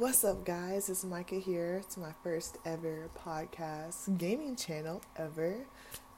What's 0.00 0.24
up, 0.24 0.46
guys? 0.46 0.88
It's 0.88 1.04
Micah 1.04 1.34
here. 1.34 1.82
It's 1.84 1.98
my 1.98 2.14
first 2.22 2.56
ever 2.64 3.10
podcast 3.22 4.16
gaming 4.16 4.56
channel 4.56 5.02
ever. 5.14 5.66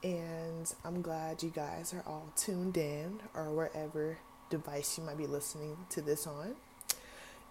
And 0.01 0.73
I'm 0.85 1.01
glad 1.01 1.43
you 1.43 1.49
guys 1.49 1.93
are 1.93 2.03
all 2.07 2.31
tuned 2.37 2.77
in 2.77 3.19
or 3.33 3.51
wherever 3.51 4.19
device 4.49 4.97
you 4.97 5.03
might 5.03 5.17
be 5.17 5.27
listening 5.27 5.75
to 5.89 6.01
this 6.01 6.25
on. 6.25 6.55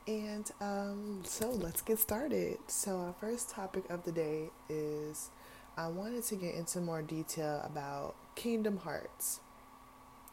And 0.08 0.50
um, 0.62 1.21
so 1.23 1.50
let's 1.50 1.82
get 1.82 1.98
started. 1.98 2.57
So, 2.67 2.96
our 3.01 3.14
first 3.21 3.51
topic 3.51 3.85
of 3.91 4.05
the 4.05 4.12
day 4.12 4.49
is 4.71 5.29
I 5.77 5.89
wanted 5.89 6.25
to 6.25 6.37
get 6.37 6.55
into 6.55 6.80
more 6.80 7.03
detail 7.03 7.61
about 7.62 8.14
Kingdom 8.37 8.79
Hearts. 8.79 9.41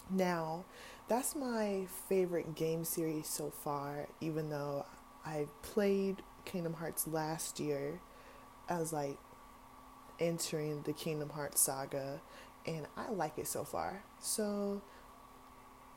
Now, 0.10 0.64
that's 1.10 1.36
my 1.36 1.88
favorite 2.08 2.56
game 2.56 2.86
series 2.86 3.28
so 3.28 3.50
far, 3.50 4.08
even 4.22 4.50
though 4.50 4.86
I 5.26 5.48
played 5.62 6.18
Kingdom 6.46 6.74
Hearts 6.74 7.07
last 7.07 7.60
year. 7.60 8.00
I 8.68 8.80
was 8.80 8.93
like 8.93 9.18
entering 10.20 10.82
the 10.84 10.93
Kingdom 10.93 11.30
Hearts 11.30 11.62
saga, 11.62 12.21
and 12.66 12.88
I 12.98 13.10
like 13.10 13.38
it 13.38 13.48
so 13.48 13.64
far. 13.64 14.04
So, 14.20 14.82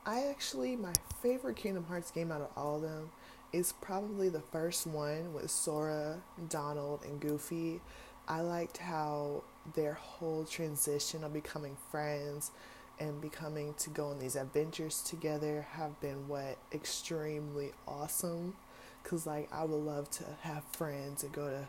I 0.05 0.23
actually, 0.23 0.75
my 0.75 0.93
favorite 1.21 1.55
Kingdom 1.55 1.85
Hearts 1.85 2.11
game 2.11 2.31
out 2.31 2.41
of 2.41 2.49
all 2.55 2.77
of 2.77 2.81
them 2.81 3.11
is 3.51 3.73
probably 3.73 4.29
the 4.29 4.41
first 4.41 4.87
one 4.87 5.33
with 5.33 5.49
Sora, 5.51 6.21
Donald, 6.49 7.01
and 7.05 7.19
Goofy. 7.19 7.81
I 8.27 8.41
liked 8.41 8.77
how 8.77 9.43
their 9.75 9.93
whole 9.93 10.45
transition 10.45 11.23
of 11.23 11.33
becoming 11.33 11.77
friends 11.91 12.51
and 12.99 13.21
becoming 13.21 13.73
to 13.75 13.89
go 13.89 14.07
on 14.07 14.19
these 14.19 14.35
adventures 14.35 15.01
together 15.01 15.67
have 15.71 15.99
been 15.99 16.27
what 16.27 16.57
extremely 16.71 17.71
awesome 17.87 18.55
because 19.03 19.25
like 19.27 19.49
i 19.51 19.63
would 19.63 19.75
love 19.75 20.09
to 20.09 20.23
have 20.41 20.63
friends 20.71 21.23
and 21.23 21.31
go 21.33 21.49
to 21.49 21.67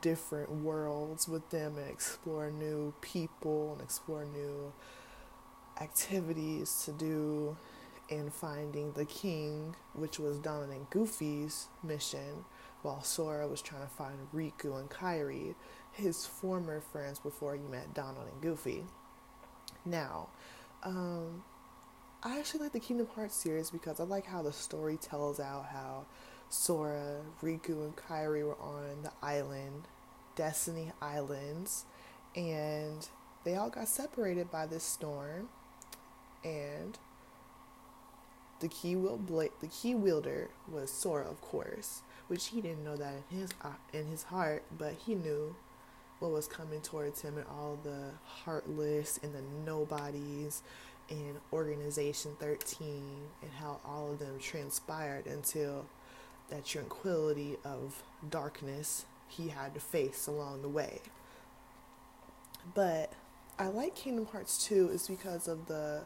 different 0.00 0.50
worlds 0.50 1.28
with 1.28 1.48
them 1.50 1.76
and 1.76 1.88
explore 1.90 2.50
new 2.50 2.92
people 3.00 3.72
and 3.72 3.82
explore 3.82 4.24
new 4.24 4.72
activities 5.80 6.82
to 6.84 6.92
do 6.92 7.56
in 8.08 8.30
finding 8.30 8.92
the 8.92 9.04
king 9.04 9.74
which 9.94 10.18
was 10.18 10.38
donald 10.38 10.70
and 10.70 10.88
goofy's 10.90 11.68
mission 11.82 12.44
while 12.82 13.02
sora 13.02 13.46
was 13.46 13.62
trying 13.62 13.82
to 13.82 13.88
find 13.88 14.16
riku 14.34 14.78
and 14.78 14.90
kairi 14.90 15.54
his 15.92 16.26
former 16.26 16.80
friends 16.80 17.18
before 17.18 17.54
he 17.54 17.62
met 17.62 17.94
donald 17.94 18.26
and 18.32 18.40
goofy. 18.40 18.84
Now 19.84 20.28
um, 20.82 21.42
I 22.22 22.38
actually 22.38 22.60
like 22.60 22.72
the 22.72 22.80
Kingdom 22.80 23.08
Hearts 23.14 23.34
series 23.34 23.70
because 23.70 24.00
I 24.00 24.04
like 24.04 24.26
how 24.26 24.42
the 24.42 24.52
story 24.52 24.96
tells 24.96 25.40
out 25.40 25.66
how 25.72 26.06
Sora, 26.52 27.22
Riku, 27.42 27.82
and 27.82 27.96
Kairi 27.96 28.44
were 28.44 28.60
on 28.60 29.02
the 29.02 29.12
island, 29.22 29.88
Destiny 30.36 30.92
Islands, 31.00 31.86
and 32.36 33.08
they 33.42 33.54
all 33.54 33.70
got 33.70 33.88
separated 33.88 34.50
by 34.50 34.66
this 34.66 34.84
storm, 34.84 35.48
and 36.44 36.98
the 38.60 38.68
key 38.68 38.94
wield 38.94 39.26
the 39.28 39.66
key 39.66 39.94
wielder 39.94 40.50
was 40.70 40.92
Sora, 40.92 41.24
of 41.24 41.40
course, 41.40 42.02
which 42.28 42.48
he 42.48 42.60
didn't 42.60 42.84
know 42.84 42.96
that 42.96 43.14
in 43.30 43.38
his 43.38 43.50
uh, 43.64 43.72
in 43.94 44.06
his 44.08 44.24
heart, 44.24 44.62
but 44.76 44.92
he 45.06 45.14
knew 45.14 45.56
what 46.18 46.32
was 46.32 46.46
coming 46.46 46.82
towards 46.82 47.22
him 47.22 47.38
and 47.38 47.46
all 47.48 47.78
the 47.82 48.10
heartless 48.24 49.18
and 49.22 49.34
the 49.34 49.42
nobodies 49.64 50.62
and 51.08 51.36
Organization 51.50 52.32
13 52.38 53.02
and 53.40 53.50
how 53.52 53.80
all 53.86 54.12
of 54.12 54.18
them 54.18 54.38
transpired 54.38 55.26
until 55.26 55.86
that 56.50 56.64
tranquility 56.64 57.56
of 57.64 58.02
darkness 58.28 59.04
he 59.28 59.48
had 59.48 59.74
to 59.74 59.80
face 59.80 60.26
along 60.26 60.62
the 60.62 60.68
way. 60.68 61.00
But 62.74 63.12
I 63.58 63.68
like 63.68 63.94
Kingdom 63.94 64.26
Hearts 64.26 64.64
2 64.66 64.90
is 64.90 65.08
because 65.08 65.48
of 65.48 65.66
the 65.66 66.02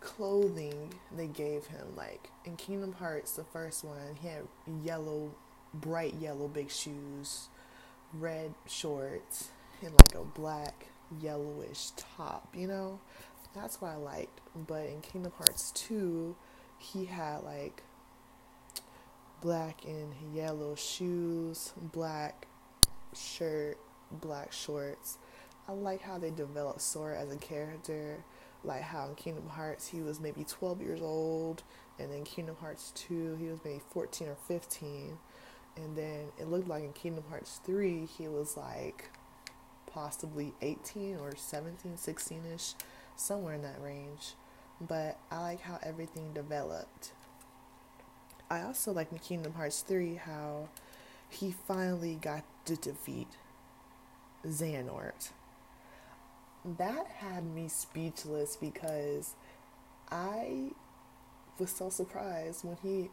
clothing 0.00 0.94
they 1.14 1.26
gave 1.26 1.66
him. 1.66 1.88
Like 1.96 2.30
in 2.44 2.56
Kingdom 2.56 2.92
Hearts, 2.92 3.32
the 3.32 3.44
first 3.44 3.84
one, 3.84 4.16
he 4.20 4.28
had 4.28 4.46
yellow, 4.82 5.32
bright 5.74 6.14
yellow 6.14 6.48
big 6.48 6.70
shoes 6.70 7.48
red 8.14 8.54
shorts 8.66 9.48
and 9.82 9.92
like 9.92 10.14
a 10.14 10.24
black 10.24 10.86
yellowish 11.20 11.90
top, 11.96 12.54
you 12.54 12.66
know? 12.66 13.00
That's 13.54 13.80
what 13.80 13.92
I 13.92 13.96
liked. 13.96 14.40
But 14.54 14.86
in 14.86 15.00
Kingdom 15.00 15.32
Hearts 15.36 15.72
2, 15.72 16.36
he 16.78 17.06
had 17.06 17.42
like 17.42 17.82
black 19.40 19.84
and 19.84 20.12
yellow 20.34 20.74
shoes, 20.74 21.72
black 21.92 22.46
shirt, 23.14 23.78
black 24.10 24.52
shorts. 24.52 25.18
I 25.68 25.72
like 25.72 26.02
how 26.02 26.18
they 26.18 26.30
developed 26.30 26.80
Sora 26.80 27.20
as 27.20 27.32
a 27.32 27.36
character. 27.36 28.24
Like 28.62 28.82
how 28.82 29.08
in 29.08 29.14
Kingdom 29.14 29.48
Hearts 29.48 29.88
he 29.88 30.00
was 30.00 30.20
maybe 30.20 30.44
12 30.44 30.82
years 30.82 31.00
old, 31.00 31.62
and 31.98 32.12
then 32.12 32.24
Kingdom 32.24 32.56
Hearts 32.60 32.92
2 32.94 33.36
he 33.36 33.46
was 33.46 33.60
maybe 33.64 33.80
14 33.90 34.28
or 34.28 34.36
15 34.48 35.18
and 35.76 35.96
then 35.96 36.26
it 36.38 36.48
looked 36.48 36.68
like 36.68 36.82
in 36.82 36.92
Kingdom 36.92 37.24
Hearts 37.28 37.60
3 37.64 38.06
he 38.06 38.28
was 38.28 38.56
like 38.56 39.10
possibly 39.86 40.52
18 40.62 41.16
or 41.16 41.34
17, 41.36 41.96
16 41.96 42.42
ish, 42.54 42.74
somewhere 43.16 43.54
in 43.54 43.62
that 43.62 43.80
range. 43.80 44.34
But 44.80 45.18
I 45.30 45.40
like 45.40 45.60
how 45.60 45.78
everything 45.82 46.32
developed. 46.32 47.12
I 48.50 48.62
also 48.62 48.92
like 48.92 49.12
in 49.12 49.18
Kingdom 49.18 49.54
Hearts 49.54 49.80
3 49.82 50.16
how 50.16 50.68
he 51.28 51.52
finally 51.52 52.16
got 52.20 52.42
to 52.64 52.76
defeat 52.76 53.28
Xehanort. 54.44 55.30
That 56.64 57.06
had 57.06 57.44
me 57.44 57.68
speechless 57.68 58.56
because 58.56 59.34
I 60.10 60.72
was 61.58 61.70
so 61.70 61.90
surprised 61.90 62.64
when 62.64 62.76
he 62.82 63.10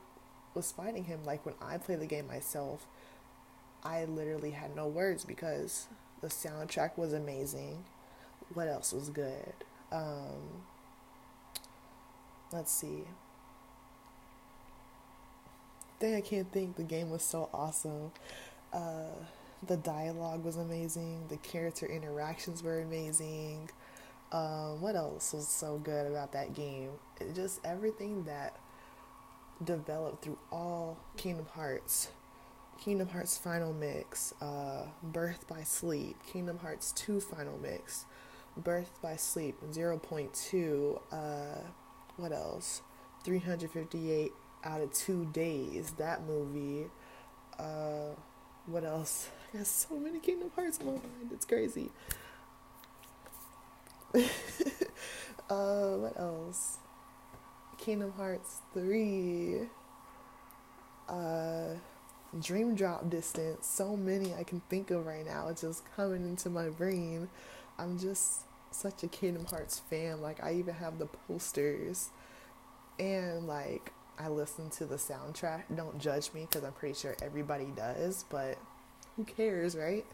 was 0.55 0.71
fighting 0.71 1.03
him, 1.03 1.23
like 1.23 1.45
when 1.45 1.55
I 1.61 1.77
play 1.77 1.95
the 1.95 2.07
game 2.07 2.27
myself, 2.27 2.87
I 3.83 4.05
literally 4.05 4.51
had 4.51 4.75
no 4.75 4.87
words 4.87 5.23
because 5.23 5.87
the 6.21 6.27
soundtrack 6.27 6.97
was 6.97 7.13
amazing. 7.13 7.85
What 8.53 8.67
else 8.67 8.91
was 8.91 9.09
good? 9.09 9.53
Um, 9.91 10.63
let's 12.51 12.71
see. 12.71 13.03
Thing 15.99 16.15
I 16.15 16.21
can't 16.21 16.51
think. 16.51 16.75
The 16.75 16.83
game 16.83 17.09
was 17.09 17.23
so 17.23 17.49
awesome. 17.53 18.11
Uh, 18.71 19.15
the 19.65 19.77
dialogue 19.77 20.43
was 20.43 20.57
amazing. 20.57 21.25
The 21.29 21.37
character 21.37 21.87
interactions 21.87 22.61
were 22.61 22.79
amazing. 22.81 23.69
Um, 24.31 24.81
what 24.81 24.95
else 24.95 25.33
was 25.33 25.47
so 25.47 25.79
good 25.79 26.05
about 26.05 26.33
that 26.33 26.53
game? 26.53 26.91
It 27.19 27.33
just 27.33 27.61
everything 27.65 28.25
that 28.25 28.55
developed 29.63 30.23
through 30.23 30.37
all 30.51 30.99
Kingdom 31.15 31.47
Hearts. 31.53 32.09
Kingdom 32.79 33.07
Hearts 33.07 33.37
Final 33.37 33.73
Mix, 33.73 34.33
uh, 34.39 34.83
Birth 35.01 35.47
by 35.47 35.63
Sleep, 35.63 36.15
Kingdom 36.31 36.59
Hearts 36.59 36.91
2 36.91 37.19
Final 37.19 37.57
Mix, 37.57 38.05
Birth 38.55 38.99
by 39.01 39.15
Sleep 39.15 39.55
0.2, 39.71 41.01
uh, 41.11 41.61
what 42.17 42.31
else? 42.31 42.83
358 43.23 44.31
out 44.63 44.81
of 44.81 44.93
two 44.93 45.25
days, 45.31 45.91
that 45.97 46.23
movie. 46.25 46.87
Uh, 47.57 48.15
what 48.65 48.83
else? 48.83 49.29
I 49.53 49.57
got 49.57 49.67
so 49.67 49.95
many 49.95 50.19
Kingdom 50.19 50.51
Hearts 50.55 50.77
in 50.79 50.85
my 50.85 50.91
mind, 50.93 51.31
it's 51.31 51.45
crazy. 51.45 51.89
uh, 55.49 55.95
what 55.95 56.19
else? 56.19 56.77
Kingdom 57.77 58.11
Hearts 58.13 58.57
3, 58.73 59.61
uh, 61.07 61.67
Dream 62.41 62.75
Drop 62.75 63.09
Distance, 63.09 63.65
so 63.67 63.95
many 63.95 64.33
I 64.33 64.43
can 64.43 64.61
think 64.69 64.91
of 64.91 65.05
right 65.05 65.25
now. 65.25 65.47
It's 65.47 65.61
just 65.61 65.83
coming 65.95 66.23
into 66.23 66.49
my 66.49 66.69
brain. 66.69 67.29
I'm 67.77 67.97
just 67.97 68.41
such 68.71 69.03
a 69.03 69.07
Kingdom 69.07 69.45
Hearts 69.45 69.79
fan. 69.79 70.21
Like, 70.21 70.43
I 70.43 70.53
even 70.55 70.75
have 70.75 70.99
the 70.99 71.05
posters. 71.05 72.09
And, 72.99 73.47
like, 73.47 73.93
I 74.19 74.29
listen 74.29 74.69
to 74.71 74.85
the 74.85 74.95
soundtrack. 74.95 75.63
Don't 75.75 75.99
judge 75.99 76.33
me 76.33 76.47
because 76.49 76.63
I'm 76.63 76.73
pretty 76.73 76.95
sure 76.95 77.15
everybody 77.21 77.67
does, 77.75 78.25
but 78.29 78.57
who 79.15 79.23
cares, 79.23 79.75
right? 79.75 80.05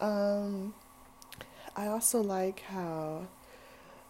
Um, 0.00 0.74
I 1.76 1.86
also 1.86 2.20
like 2.20 2.60
how 2.60 3.26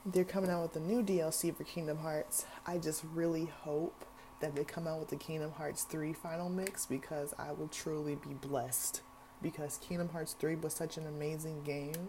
they're 0.04 0.24
coming 0.24 0.50
out 0.50 0.62
with 0.62 0.76
a 0.76 0.80
new 0.80 1.02
DLC 1.02 1.54
for 1.54 1.64
Kingdom 1.64 1.98
Hearts. 1.98 2.46
I 2.66 2.78
just 2.78 3.04
really 3.14 3.44
hope 3.44 4.04
that 4.40 4.56
they 4.56 4.64
come 4.64 4.88
out 4.88 4.98
with 4.98 5.10
the 5.10 5.16
Kingdom 5.16 5.52
Hearts 5.52 5.84
3 5.84 6.12
final 6.12 6.48
mix 6.48 6.86
because 6.86 7.32
I 7.38 7.52
will 7.52 7.68
truly 7.68 8.16
be 8.16 8.34
blessed. 8.34 9.02
Because 9.40 9.78
Kingdom 9.78 10.08
Hearts 10.08 10.34
3 10.38 10.56
was 10.56 10.72
such 10.74 10.96
an 10.96 11.06
amazing 11.06 11.62
game 11.62 12.08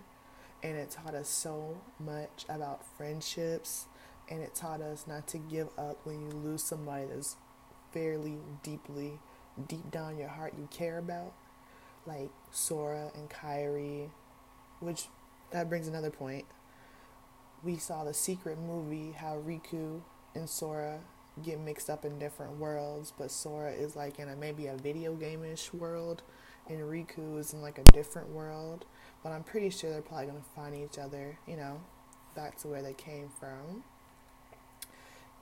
and 0.63 0.77
it 0.77 0.89
taught 0.89 1.13
us 1.13 1.30
so 1.30 1.77
much 2.00 2.45
about 2.50 2.86
friendships 2.98 3.86
and 4.30 4.42
it 4.42 4.56
taught 4.56 4.81
us 4.81 5.06
not 5.08 5.28
to 5.28 5.38
give 5.38 5.70
up 5.78 5.98
when 6.06 6.22
you 6.22 6.30
lose 6.30 6.64
somebody 6.64 7.06
that's 7.06 7.36
fairly 7.92 8.38
deeply 8.64 9.20
deep 9.68 9.92
down 9.92 10.18
your 10.18 10.30
heart 10.30 10.54
you 10.58 10.68
care 10.72 10.98
about, 10.98 11.34
like 12.06 12.30
Sora 12.52 13.12
and 13.16 13.30
Kairi, 13.30 14.10
which 14.80 15.06
that 15.52 15.70
brings 15.70 15.88
another 15.88 16.10
point. 16.10 16.46
We 17.64 17.78
saw 17.78 18.04
the 18.04 18.14
secret 18.14 18.58
movie 18.60 19.12
how 19.12 19.38
Riku 19.38 20.02
and 20.36 20.50
Sora 20.50 21.00
get 21.42 21.60
mixed 21.60 21.90
up 21.90 22.06
in 22.06 22.19
different 22.19 22.58
worlds, 22.58 23.14
but 23.18 23.31
Sora 23.31 23.72
is 23.72 23.96
like 23.96 24.19
in 24.19 24.30
a 24.30 24.36
maybe 24.36 24.68
a 24.68 24.76
video 24.76 25.14
game-ish 25.16 25.74
world, 25.74 26.24
and 26.68 26.80
Riku 26.80 27.40
is 27.40 27.54
in 27.54 27.62
like 27.62 27.78
a 27.78 27.84
different 27.92 28.30
world. 28.30 28.86
But 29.24 29.31
I'm 29.31 29.44
pretty 29.44 29.69
sure 29.69 29.90
they're 29.90 30.02
probably 30.02 30.28
gonna 30.28 30.42
find 30.56 30.76
each 30.76 30.98
other, 30.98 31.38
you 31.48 31.56
know, 31.56 31.80
back 32.36 32.58
to 32.60 32.68
where 32.68 32.81
they 32.81 32.94
came 32.94 33.30
from. 33.40 33.84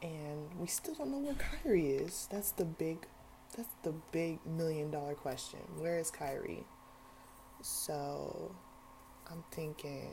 And 0.01 0.49
we 0.59 0.67
still 0.67 0.95
don't 0.95 1.11
know 1.11 1.19
where 1.19 1.35
Kairi 1.35 2.01
is. 2.01 2.27
That's 2.31 2.51
the 2.51 2.65
big, 2.65 3.05
that's 3.55 3.69
the 3.83 3.93
big 4.11 4.39
million 4.45 4.89
dollar 4.91 5.13
question. 5.13 5.59
Where 5.77 5.99
is 5.99 6.11
Kairi? 6.11 6.63
So, 7.61 8.51
I'm 9.29 9.43
thinking 9.51 10.09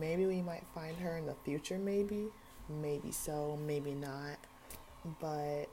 maybe 0.00 0.26
we 0.26 0.40
might 0.40 0.64
find 0.74 0.96
her 0.98 1.18
in 1.18 1.26
the 1.26 1.34
future. 1.44 1.78
Maybe, 1.78 2.28
maybe 2.68 3.10
so, 3.12 3.58
maybe 3.66 3.92
not 3.92 4.38
but 5.20 5.66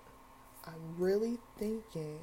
I'm 0.65 0.95
really 0.97 1.37
thinking 1.57 2.19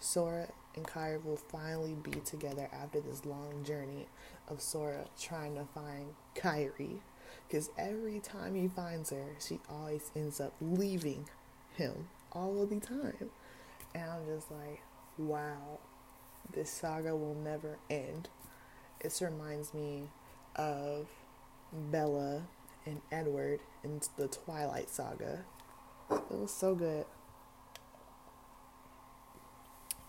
Sora 0.00 0.48
and 0.74 0.86
Kairi 0.86 1.24
will 1.24 1.36
finally 1.36 1.94
be 1.94 2.12
together 2.24 2.68
after 2.72 3.00
this 3.00 3.24
long 3.24 3.62
journey 3.64 4.06
of 4.48 4.60
Sora 4.60 5.06
trying 5.20 5.54
to 5.56 5.64
find 5.74 6.14
Kairi. 6.34 6.98
Because 7.52 7.68
every 7.76 8.18
time 8.18 8.54
he 8.54 8.66
finds 8.66 9.10
her, 9.10 9.26
she 9.38 9.60
always 9.68 10.10
ends 10.16 10.40
up 10.40 10.54
leaving 10.58 11.28
him 11.74 12.08
all 12.32 12.62
of 12.62 12.70
the 12.70 12.80
time. 12.80 13.28
And 13.94 14.10
I'm 14.10 14.24
just 14.24 14.50
like, 14.50 14.80
wow, 15.18 15.78
this 16.54 16.70
saga 16.70 17.14
will 17.14 17.34
never 17.34 17.76
end. 17.90 18.30
This 19.02 19.20
reminds 19.20 19.74
me 19.74 20.04
of 20.56 21.08
Bella 21.70 22.44
and 22.86 23.02
Edward 23.12 23.60
in 23.84 24.00
the 24.16 24.28
Twilight 24.28 24.88
Saga. 24.88 25.44
It 26.10 26.30
was 26.30 26.54
so 26.54 26.74
good. 26.74 27.04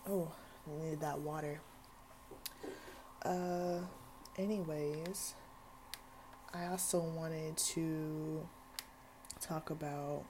Oh, 0.08 0.32
I 0.66 0.82
needed 0.82 1.00
that 1.02 1.18
water. 1.18 1.60
Uh, 3.22 3.80
anyways, 4.38 5.34
I 6.54 6.66
also 6.66 7.00
wanted 7.00 7.56
to 7.56 8.46
talk 9.40 9.70
about 9.70 10.22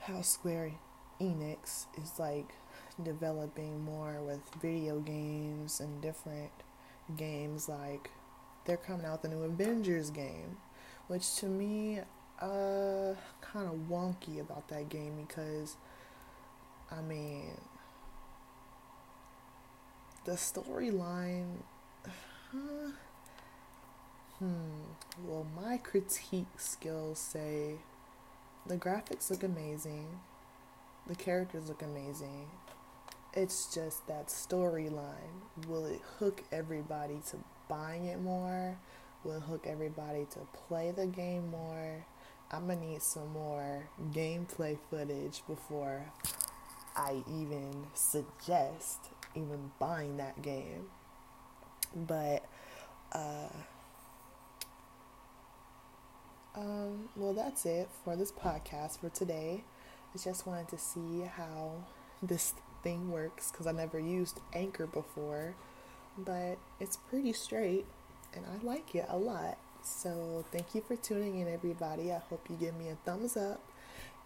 how 0.00 0.20
Square 0.22 0.72
Enix 1.20 1.86
is 2.02 2.18
like 2.18 2.52
developing 3.00 3.84
more 3.84 4.20
with 4.20 4.40
video 4.60 4.98
games 4.98 5.78
and 5.78 6.02
different 6.02 6.50
games. 7.16 7.68
Like, 7.68 8.10
they're 8.64 8.76
coming 8.76 9.06
out 9.06 9.24
a 9.24 9.28
new 9.28 9.44
Avengers 9.44 10.10
game, 10.10 10.56
which 11.06 11.36
to 11.36 11.46
me, 11.46 12.00
uh 12.40 13.14
kind 13.40 13.68
of 13.68 13.74
wonky 13.88 14.40
about 14.40 14.66
that 14.68 14.88
game 14.88 15.24
because 15.26 15.76
I 16.90 17.00
mean 17.00 17.52
the 20.24 20.32
storyline 20.32 21.58
huh, 22.52 22.90
hmm. 24.42 25.26
Well 25.26 25.46
my 25.56 25.76
critique 25.78 26.58
skills 26.58 27.18
say 27.18 27.76
the 28.66 28.76
graphics 28.76 29.30
look 29.30 29.42
amazing 29.42 30.06
the 31.06 31.14
characters 31.14 31.68
look 31.68 31.82
amazing. 31.82 32.46
It's 33.34 33.74
just 33.74 34.06
that 34.06 34.28
storyline. 34.28 35.40
Will 35.66 35.86
it 35.86 36.00
hook 36.18 36.42
everybody 36.52 37.20
to 37.30 37.38
buying 37.68 38.06
it 38.06 38.20
more? 38.20 38.76
Will 39.24 39.36
it 39.36 39.42
hook 39.42 39.66
everybody 39.66 40.26
to 40.32 40.38
play 40.68 40.92
the 40.92 41.06
game 41.06 41.50
more? 41.50 42.04
I'm 42.50 42.68
gonna 42.68 42.80
need 42.80 43.02
some 43.02 43.32
more 43.32 43.88
gameplay 44.12 44.78
footage 44.90 45.42
before 45.46 46.12
I 46.94 47.22
even 47.28 47.86
suggest 47.94 48.98
even 49.34 49.72
buying 49.78 50.18
that 50.18 50.42
game. 50.42 50.90
But, 51.96 52.44
uh, 53.12 53.48
um, 56.54 57.08
well, 57.16 57.32
that's 57.32 57.64
it 57.66 57.88
for 58.04 58.16
this 58.16 58.32
podcast 58.32 59.00
for 59.00 59.08
today. 59.08 59.64
I 60.14 60.18
just 60.18 60.46
wanted 60.46 60.68
to 60.68 60.78
see 60.78 61.22
how 61.22 61.72
this 62.22 62.54
thing 62.82 63.10
works 63.10 63.50
because 63.50 63.66
I 63.66 63.72
never 63.72 63.98
used 63.98 64.40
Anchor 64.52 64.86
before, 64.86 65.54
but 66.18 66.58
it's 66.80 66.96
pretty 66.96 67.32
straight 67.32 67.86
and 68.34 68.44
I 68.46 68.64
like 68.64 68.94
it 68.94 69.06
a 69.08 69.16
lot. 69.16 69.58
So, 69.82 70.44
thank 70.52 70.74
you 70.74 70.80
for 70.80 70.94
tuning 70.94 71.40
in, 71.40 71.48
everybody. 71.48 72.12
I 72.12 72.18
hope 72.18 72.46
you 72.48 72.56
give 72.56 72.76
me 72.76 72.88
a 72.88 72.96
thumbs 73.04 73.36
up 73.36 73.60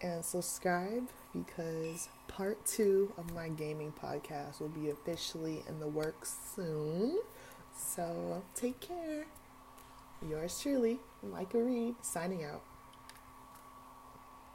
and 0.01 0.23
subscribe 0.23 1.07
because 1.33 2.09
part 2.27 2.63
two 2.65 3.11
of 3.17 3.33
my 3.33 3.49
gaming 3.49 3.91
podcast 3.91 4.59
will 4.59 4.69
be 4.69 4.89
officially 4.89 5.63
in 5.67 5.79
the 5.79 5.87
works 5.87 6.35
soon. 6.55 7.17
So, 7.75 8.43
take 8.53 8.79
care. 8.79 9.25
Yours 10.21 10.59
truly, 10.59 10.99
Micah 11.21 11.63
Reed, 11.63 11.95
signing 12.01 12.43
out. 12.43 12.61